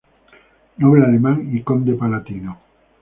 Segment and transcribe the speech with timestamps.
[0.77, 2.57] Noble alemán y conde palatino.